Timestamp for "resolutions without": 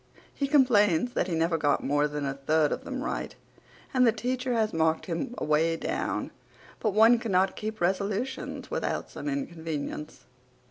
7.79-9.11